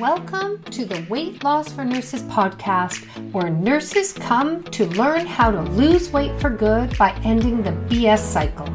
[0.00, 5.62] Welcome to the Weight Loss for Nurses podcast, where nurses come to learn how to
[5.62, 8.68] lose weight for good by ending the BS cycle.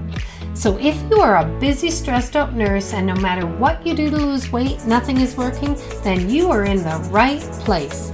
[0.56, 4.10] So, if you are a busy, stressed out nurse and no matter what you do
[4.10, 8.12] to lose weight, nothing is working, then you are in the right place.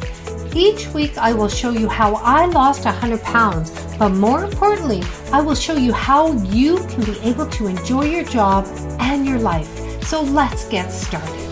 [0.54, 5.02] Each week, I will show you how I lost 100 pounds, but more importantly,
[5.32, 8.66] I will show you how you can be able to enjoy your job
[9.00, 10.04] and your life.
[10.04, 11.48] So, let's get started.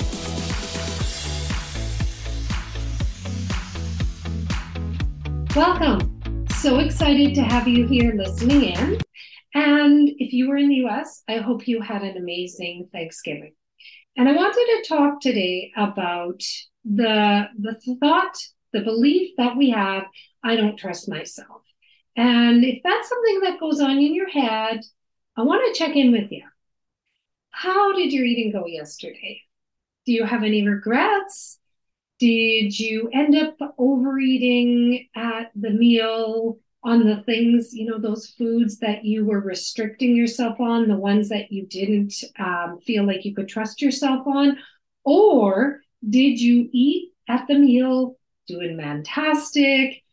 [5.56, 6.48] Welcome.
[6.50, 9.00] So excited to have you here listening in.
[9.54, 13.54] And if you were in the US, I hope you had an amazing Thanksgiving.
[14.18, 16.42] And I wanted to talk today about
[16.84, 18.36] the, the thought,
[18.74, 20.04] the belief that we have
[20.44, 21.62] I don't trust myself.
[22.18, 24.82] And if that's something that goes on in your head,
[25.38, 26.44] I want to check in with you.
[27.52, 29.42] How did your eating go yesterday?
[30.06, 31.60] Do you have any regrets?
[32.20, 38.78] Did you end up overeating at the meal on the things, you know, those foods
[38.78, 43.34] that you were restricting yourself on, the ones that you didn't um, feel like you
[43.34, 44.58] could trust yourself on?
[45.04, 50.04] Or did you eat at the meal doing fantastic,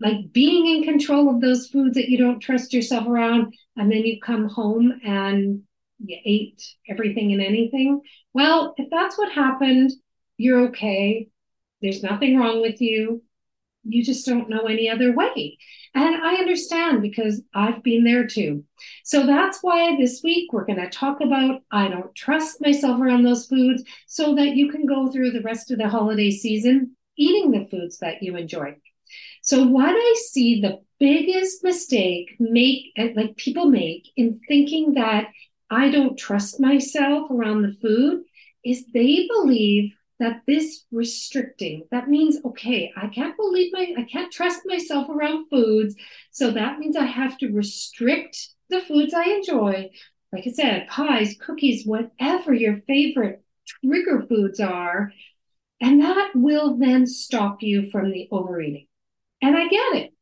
[0.00, 4.04] like being in control of those foods that you don't trust yourself around, and then
[4.04, 5.62] you come home and
[6.04, 8.02] you ate everything and anything?
[8.34, 9.92] Well, if that's what happened,
[10.36, 11.28] you're okay.
[11.80, 13.22] There's nothing wrong with you.
[13.84, 15.58] You just don't know any other way.
[15.94, 18.64] And I understand because I've been there too.
[19.04, 23.24] So that's why this week we're going to talk about I don't trust myself around
[23.24, 27.50] those foods so that you can go through the rest of the holiday season eating
[27.50, 28.76] the foods that you enjoy.
[29.42, 35.28] So what I see the biggest mistake make eh, like people make in thinking that
[35.68, 38.22] I don't trust myself around the food
[38.64, 39.92] is they believe
[40.22, 45.48] that this restricting that means okay i can't believe my i can't trust myself around
[45.50, 45.96] foods.
[46.30, 49.90] So that means i have to restrict the foods i enjoy.
[50.32, 55.12] Like i said pies cookies whatever your favorite trigger foods are.
[55.80, 58.86] And that will then stop you from the overeating.
[59.42, 60.14] And i get it.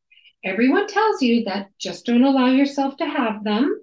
[0.43, 3.79] Everyone tells you that just don't allow yourself to have them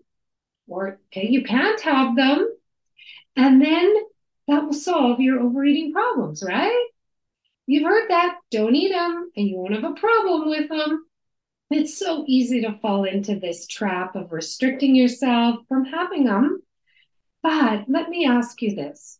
[0.66, 2.48] or okay you can't have them.
[3.36, 3.94] And then
[4.48, 6.88] that will solve your overeating problems, right?
[7.66, 8.38] You've heard that.
[8.50, 11.04] Don't eat them and you won't have a problem with them.
[11.70, 16.62] It's so easy to fall into this trap of restricting yourself from having them.
[17.42, 19.18] But let me ask you this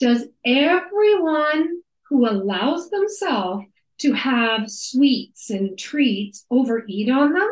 [0.00, 1.80] Does everyone
[2.10, 3.64] who allows themselves
[4.00, 7.48] to have sweets and treats overeat on them?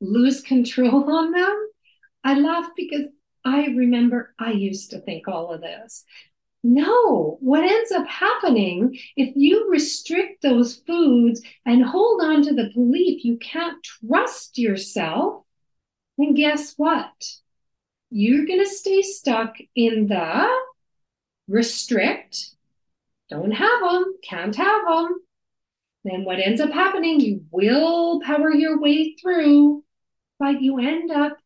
[0.00, 1.68] Lose control on them?
[2.24, 3.06] I laugh because
[3.44, 6.04] I remember I used to think all of this.
[6.62, 12.70] No, what ends up happening if you restrict those foods and hold on to the
[12.74, 15.44] belief you can't trust yourself,
[16.16, 17.12] then guess what?
[18.10, 20.48] You're going to stay stuck in the
[21.48, 22.50] restrict,
[23.28, 25.20] don't have them, can't have them.
[26.04, 29.84] Then what ends up happening, you will power your way through,
[30.38, 31.36] but you end up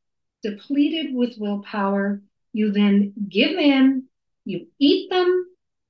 [0.43, 2.23] depleted with willpower.
[2.53, 4.05] You then give in,
[4.45, 5.47] you eat them,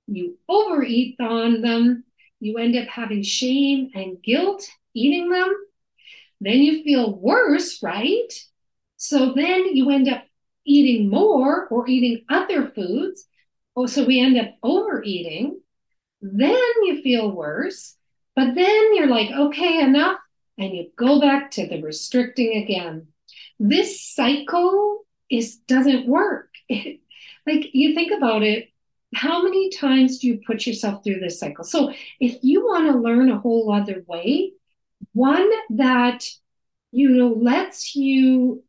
[0.07, 2.05] you overeat on them,
[2.41, 5.55] you end up having shame and guilt eating them.
[6.41, 8.33] Then you feel worse, right?
[8.97, 10.25] So then you end up
[10.65, 13.27] eating more or eating other foods.
[13.77, 15.61] Oh, so we end up overeating.
[16.21, 17.97] Then you feel worse.
[18.35, 20.19] But then you're like, okay, enough.
[20.59, 23.09] And you go back to the restricting again
[23.59, 26.51] this cycle is doesn't work.
[26.69, 27.01] It,
[27.47, 28.69] like you think about it,
[29.15, 31.65] how many times do you put yourself through this cycle?
[31.65, 34.53] So if you want to learn a whole other way,
[35.13, 36.25] one that
[36.91, 38.63] you know lets you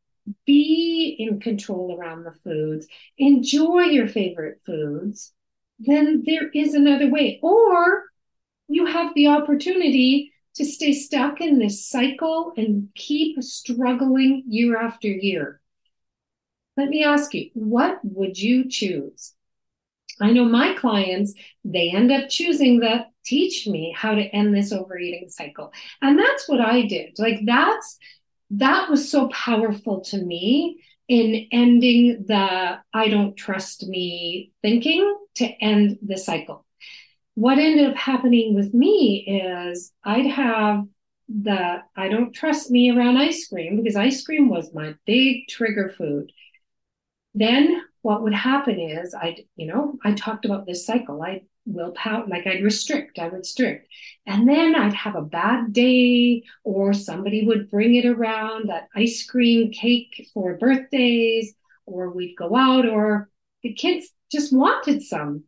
[0.46, 5.34] be in control around the foods, enjoy your favorite foods,
[5.80, 7.40] then there is another way.
[7.42, 8.06] Or
[8.68, 15.08] you have the opportunity to stay stuck in this cycle and keep struggling year after
[15.08, 15.62] year.
[16.76, 19.34] Let me ask you, what would you choose?
[20.20, 21.34] I know my clients,
[21.64, 25.72] they end up choosing the teach me how to end this overeating cycle.
[26.02, 27.18] And that's what I did.
[27.20, 27.98] Like that's
[28.52, 35.46] that was so powerful to me in ending the I don't trust me thinking to
[35.46, 36.66] end the cycle
[37.40, 39.42] what ended up happening with me
[39.72, 40.84] is I'd have
[41.30, 45.88] the I don't trust me around ice cream because ice cream was my big trigger
[45.88, 46.34] food.
[47.34, 51.22] Then what would happen is I'd, you know, I talked about this cycle.
[51.22, 53.88] I will pout, like I'd restrict, I would restrict.
[54.26, 59.26] And then I'd have a bad day, or somebody would bring it around that ice
[59.26, 61.54] cream cake for birthdays,
[61.86, 63.30] or we'd go out, or
[63.64, 65.46] the kids just wanted some.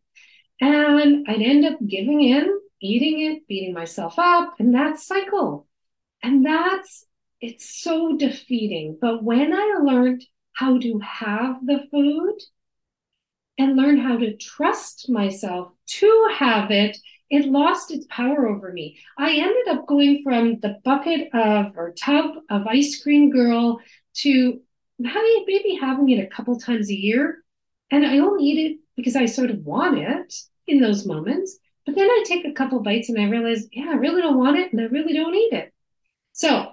[0.60, 5.66] And I'd end up giving in, eating it, beating myself up, and that cycle.
[6.22, 7.04] And that's,
[7.40, 8.98] it's so defeating.
[9.00, 12.38] But when I learned how to have the food
[13.58, 16.96] and learn how to trust myself to have it,
[17.30, 18.98] it lost its power over me.
[19.18, 23.80] I ended up going from the bucket of or tub of ice cream girl
[24.16, 24.60] to
[25.04, 27.42] having maybe having it a couple times a year.
[27.90, 30.34] And I only eat it because I sort of want it
[30.66, 31.58] in those moments.
[31.84, 34.58] But then I take a couple bites and I realize, yeah, I really don't want
[34.58, 35.72] it and I really don't eat it.
[36.32, 36.72] So,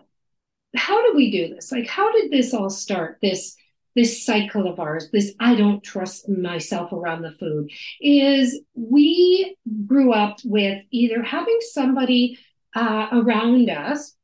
[0.75, 1.71] how do we do this?
[1.71, 3.17] Like, how did this all start?
[3.21, 3.55] This
[3.95, 9.57] this cycle of ours, this I don't trust myself around the food, is we
[9.87, 12.37] grew up with either having somebody
[12.75, 14.15] uh, around us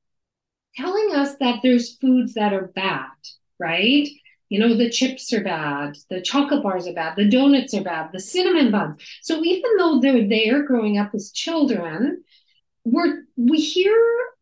[0.76, 3.10] telling us that there's foods that are bad,
[3.60, 4.08] right?
[4.50, 8.12] You know, the chips are bad, the chocolate bars are bad, the donuts are bad,
[8.14, 9.02] the cinnamon buns.
[9.22, 12.24] So even though they're there growing up as children,
[12.86, 13.96] we're we hear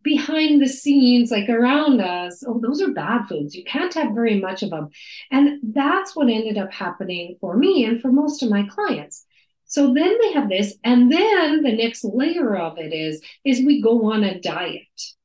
[0.04, 3.56] behind the scenes like around us oh those are bad foods.
[3.56, 4.90] You can't have very much of them
[5.32, 9.26] and that's what ended up happening for me and for most of my clients.
[9.66, 13.82] So then they have this and then the next layer of it is is we
[13.82, 14.82] go on a diet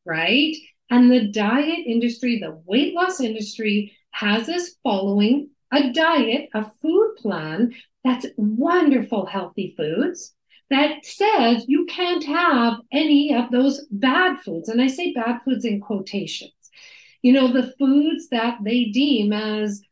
[0.06, 0.54] right?
[0.88, 7.14] And the diet industry the weight loss industry has us following a diet a food
[7.18, 7.74] plan
[8.04, 10.34] that's wonderful healthy foods
[10.70, 14.68] that says you can't have any of those bad foods.
[14.68, 16.52] And I say bad foods in quotations.
[17.22, 19.82] You know, the foods that they deem as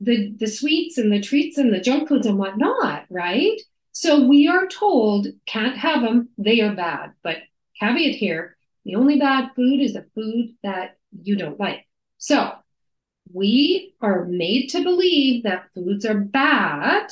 [0.00, 3.60] the, the sweets and the treats and the junk foods and whatnot, right?
[3.92, 7.12] So we are told can't have them, they are bad.
[7.22, 7.38] But
[7.80, 11.86] caveat here the only bad food is a food that you don't like.
[12.18, 12.52] So
[13.32, 17.08] we are made to believe that foods are bad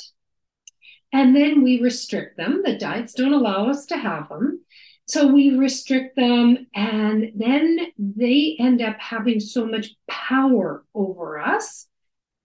[1.13, 2.63] and then we restrict them.
[2.65, 4.61] The diets don't allow us to have them.
[5.07, 11.87] So we restrict them, and then they end up having so much power over us.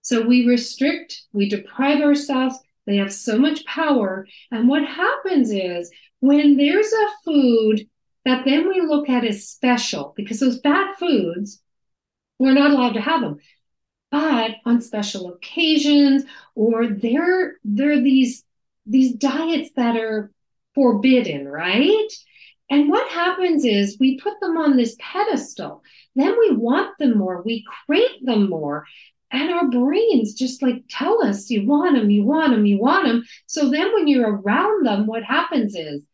[0.02, 4.26] So we restrict, we deprive ourselves, they have so much power.
[4.50, 7.88] And what happens is when there's a food
[8.24, 11.62] that then we look at as special, because those bad foods,
[12.38, 13.38] we're not allowed to have them.
[14.10, 16.24] But on special occasions,
[16.54, 18.44] or they're they're these
[18.86, 20.32] these diets that are
[20.74, 22.08] forbidden, right?
[22.70, 25.82] And what happens is we put them on this pedestal.
[26.14, 28.86] Then we want them more, we crave them more.
[29.30, 33.06] And our brains just like tell us, you want them, you want them, you want
[33.06, 33.24] them.
[33.46, 36.06] So then when you're around them, what happens is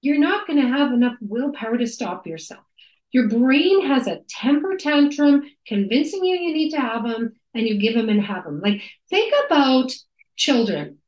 [0.00, 2.64] you're not going to have enough willpower to stop yourself.
[3.12, 7.80] Your brain has a temper tantrum convincing you you need to have them, and you
[7.80, 8.60] give them and have them.
[8.60, 9.92] Like, think about
[10.36, 10.98] children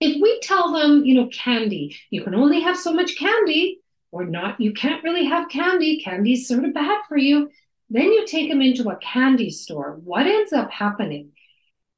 [0.00, 3.80] if we tell them, you know, candy, you can only have so much candy,
[4.10, 7.50] or not, you can't really have candy, candy's sort of bad for you,
[7.90, 9.98] then you take them into a candy store.
[10.02, 11.32] What ends up happening?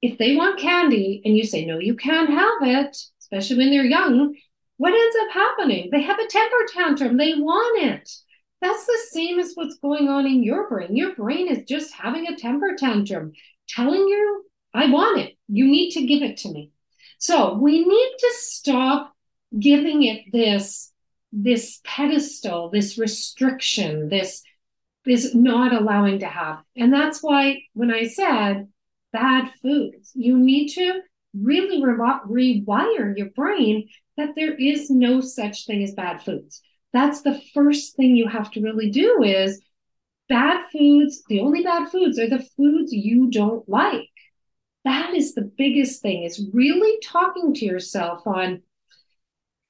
[0.02, 3.84] If they want candy and you say, no, you can't have it, especially when they're
[3.84, 4.34] young,
[4.78, 5.90] what ends up happening?
[5.92, 8.10] They have a temper tantrum, they want it.
[8.60, 10.94] That's the same as what's going on in your brain.
[10.94, 13.32] Your brain is just having a temper tantrum,
[13.68, 15.36] telling you, I want it.
[15.48, 16.72] You need to give it to me.
[17.18, 19.14] So we need to stop
[19.58, 20.92] giving it this
[21.32, 24.42] this pedestal, this restriction, this
[25.04, 26.62] this not allowing to have.
[26.76, 28.68] And that's why when I said
[29.12, 31.00] bad foods, you need to
[31.34, 36.62] really re- rewire your brain that there is no such thing as bad foods.
[36.92, 39.60] That's the first thing you have to really do is
[40.28, 44.08] bad foods, the only bad foods are the foods you don't like
[44.84, 48.62] that is the biggest thing is really talking to yourself on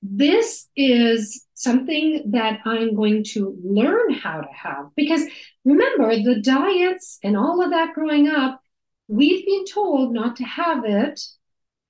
[0.03, 4.87] this is something that I'm going to learn how to have.
[4.97, 5.23] Because
[5.65, 8.63] remember, the diets and all of that growing up,
[9.09, 11.21] we've been told not to have it.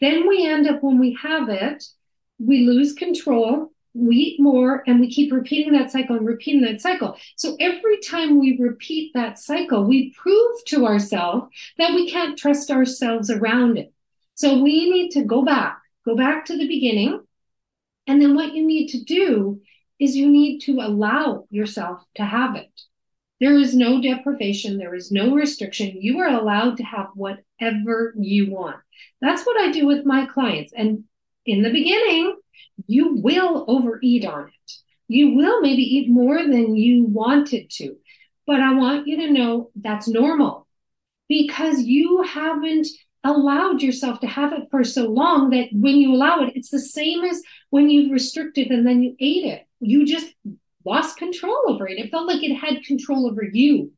[0.00, 1.84] Then we end up, when we have it,
[2.40, 6.80] we lose control we eat more and we keep repeating that cycle and repeating that
[6.80, 7.16] cycle.
[7.36, 12.70] So every time we repeat that cycle, we prove to ourselves that we can't trust
[12.70, 13.92] ourselves around it.
[14.34, 17.20] So we need to go back, go back to the beginning.
[18.06, 19.60] And then what you need to do
[19.98, 22.70] is you need to allow yourself to have it.
[23.40, 26.00] There is no deprivation, there is no restriction.
[26.00, 28.76] You are allowed to have whatever you want.
[29.20, 30.72] That's what I do with my clients.
[30.76, 31.04] And
[31.46, 32.36] in the beginning,
[32.86, 34.72] you will overeat on it.
[35.08, 37.96] You will maybe eat more than you wanted to.
[38.46, 40.66] But I want you to know that's normal
[41.28, 42.88] because you haven't
[43.22, 46.80] allowed yourself to have it for so long that when you allow it, it's the
[46.80, 49.66] same as when you've restricted and then you ate it.
[49.80, 50.32] You just
[50.84, 51.98] lost control over it.
[51.98, 53.92] It felt like it had control over you.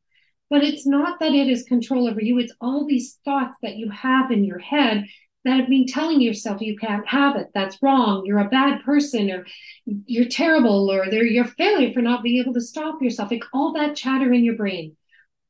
[0.49, 3.89] But it's not that it has control over you, it's all these thoughts that you
[3.89, 5.05] have in your head
[5.45, 7.51] that have been telling yourself you can't have it.
[7.53, 8.25] That's wrong.
[8.25, 9.45] You're a bad person, or
[9.85, 13.31] you're terrible, or they're your failure for not being able to stop yourself.
[13.31, 14.95] Like all that chatter in your brain.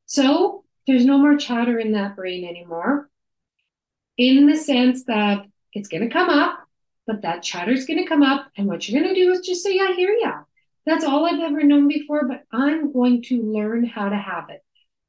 [0.06, 3.08] So there's no more chatter in that brain anymore.
[4.16, 6.58] In the sense that it's going to come up,
[7.06, 9.62] but that chatter's going to come up, and what you're going to do is just
[9.62, 10.32] say, "I hear you."
[10.86, 14.62] That's all I've ever known before, but I'm going to learn how to have it.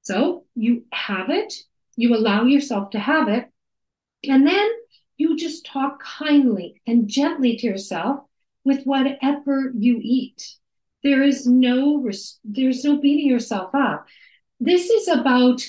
[0.04, 1.54] So you have it,
[1.96, 3.50] you allow yourself to have it,
[4.24, 4.70] and then
[5.18, 8.22] you just talk kindly and gently to yourself
[8.64, 10.56] with whatever you eat.
[11.04, 12.10] There is no
[12.44, 14.08] there's no beating yourself up.
[14.60, 15.62] This is about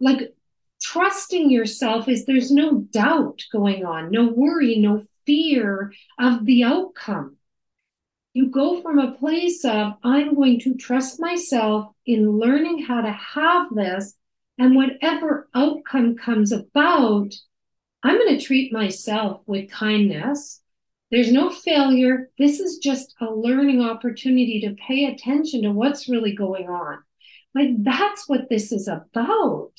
[0.00, 0.34] like
[0.80, 7.36] trusting yourself is there's no doubt going on, no worry, no fear of the outcome.
[8.32, 13.12] You go from a place of, I'm going to trust myself in learning how to
[13.12, 14.14] have this,
[14.58, 17.32] and whatever outcome comes about,
[18.04, 20.60] I'm going to treat myself with kindness.
[21.10, 22.30] There's no failure.
[22.38, 26.98] This is just a learning opportunity to pay attention to what's really going on.
[27.54, 29.72] Like that's what this is about.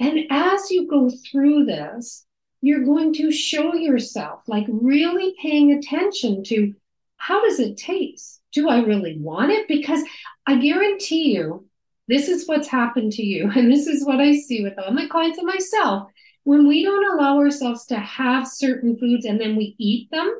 [0.00, 2.26] And as you go through this,
[2.62, 6.74] you're going to show yourself, like really paying attention to
[7.16, 8.40] how does it taste?
[8.52, 9.68] Do I really want it?
[9.68, 10.02] Because
[10.46, 11.68] I guarantee you,
[12.08, 13.50] this is what's happened to you.
[13.54, 16.08] And this is what I see with all my clients and myself
[16.46, 20.32] when we don't allow ourselves to have certain foods and then we eat them,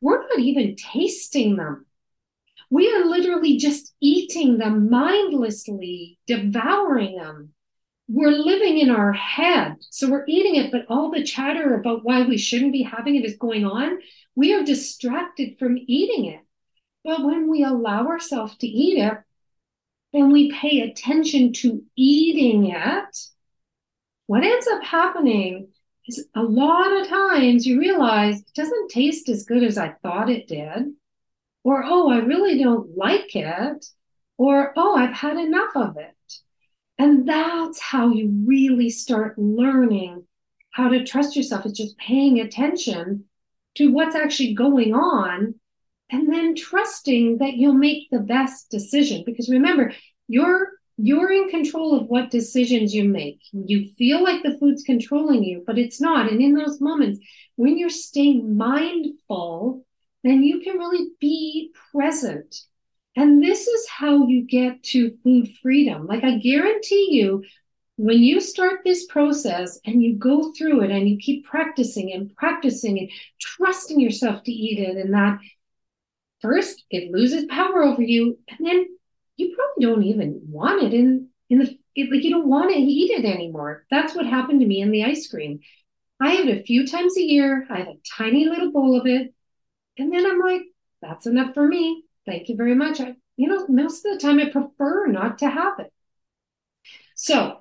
[0.00, 1.84] we're not even tasting them.
[2.70, 7.50] We are literally just eating them mindlessly, devouring them.
[8.08, 9.76] We're living in our head.
[9.90, 13.26] So we're eating it, but all the chatter about why we shouldn't be having it
[13.26, 13.98] is going on.
[14.34, 16.40] We are distracted from eating it.
[17.04, 19.18] But when we allow ourselves to eat it
[20.14, 23.18] and we pay attention to eating it,
[24.28, 25.68] what ends up happening
[26.06, 30.28] is a lot of times you realize it doesn't taste as good as I thought
[30.28, 30.92] it did.
[31.64, 33.86] Or, oh, I really don't like it.
[34.36, 36.14] Or, oh, I've had enough of it.
[36.98, 40.26] And that's how you really start learning
[40.72, 41.64] how to trust yourself.
[41.64, 43.24] It's just paying attention
[43.76, 45.54] to what's actually going on
[46.10, 49.22] and then trusting that you'll make the best decision.
[49.24, 49.94] Because remember,
[50.26, 50.68] you're
[50.98, 53.40] you're in control of what decisions you make.
[53.52, 56.30] You feel like the food's controlling you, but it's not.
[56.30, 57.20] And in those moments,
[57.54, 59.86] when you're staying mindful,
[60.24, 62.62] then you can really be present.
[63.14, 66.06] And this is how you get to food freedom.
[66.06, 67.44] Like I guarantee you,
[67.96, 72.34] when you start this process and you go through it and you keep practicing and
[72.36, 75.38] practicing and trusting yourself to eat it, and that
[76.40, 78.86] first it loses power over you, and then
[79.38, 81.78] you probably don't even want it in in the
[82.10, 83.86] like you don't want to eat it anymore.
[83.90, 85.60] That's what happened to me in the ice cream.
[86.20, 87.66] I have it a few times a year.
[87.70, 89.32] I have a tiny little bowl of it,
[89.96, 90.62] and then I'm like,
[91.00, 92.04] that's enough for me.
[92.26, 93.00] Thank you very much.
[93.00, 95.92] I, you know, most of the time I prefer not to have it.
[97.14, 97.60] So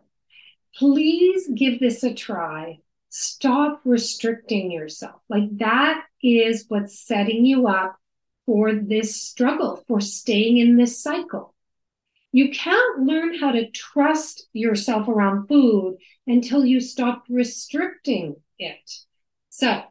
[0.76, 2.80] please give this a try.
[3.10, 5.22] Stop restricting yourself.
[5.30, 7.98] Like that is what's setting you up
[8.46, 11.54] for this struggle, for staying in this cycle.
[12.32, 18.92] You can't learn how to trust yourself around food until you stop restricting it.
[19.50, 19.82] So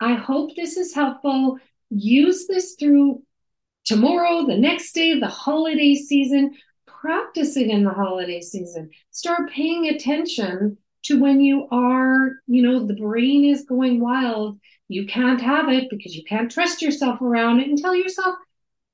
[0.00, 1.58] I hope this is helpful.
[1.90, 3.22] Use this through
[3.84, 6.56] tomorrow, the next day, the holiday season.
[6.86, 8.90] Practice it in the holiday season.
[9.10, 14.58] Start paying attention to when you are, you know, the brain is going wild.
[14.88, 18.36] You can't have it because you can't trust yourself around it and tell yourself,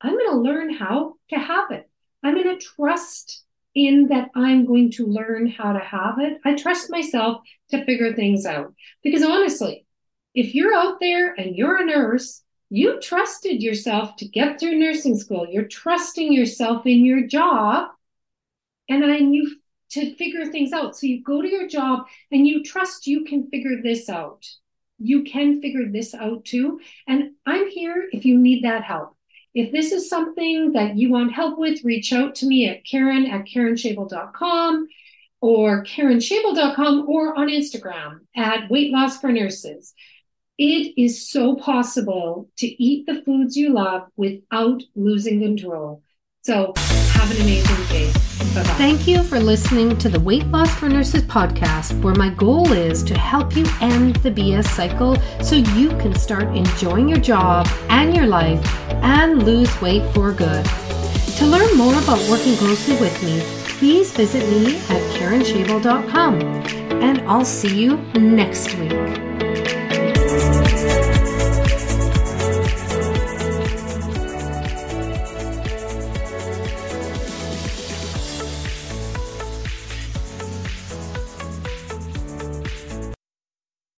[0.00, 1.88] I'm going to learn how to have it.
[2.22, 3.44] I'm going to trust
[3.74, 6.38] in that I'm going to learn how to have it.
[6.44, 8.74] I trust myself to figure things out.
[9.02, 9.86] Because honestly,
[10.34, 15.16] if you're out there and you're a nurse, you trusted yourself to get through nursing
[15.18, 15.46] school.
[15.48, 17.90] You're trusting yourself in your job.
[18.88, 19.54] And I knew
[19.90, 20.96] to figure things out.
[20.96, 24.44] So you go to your job and you trust you can figure this out.
[24.98, 26.80] You can figure this out too.
[27.06, 29.15] And I'm here if you need that help.
[29.56, 33.24] If this is something that you want help with, reach out to me at Karen
[33.24, 34.86] at KarenShabel.com.
[35.40, 39.94] or KarenShabel.com or on Instagram at Weight Loss for Nurses.
[40.58, 46.02] It is so possible to eat the foods you love without losing control.
[46.42, 48.25] So have an amazing day.
[48.38, 48.62] Bye-bye.
[48.74, 53.02] Thank you for listening to the Weight Loss for Nurses podcast, where my goal is
[53.04, 58.14] to help you end the BS cycle so you can start enjoying your job and
[58.14, 58.64] your life
[59.02, 60.64] and lose weight for good.
[61.36, 63.40] To learn more about working closely with me,
[63.78, 66.40] please visit me at KarenShabel.com.
[67.02, 69.25] And I'll see you next week.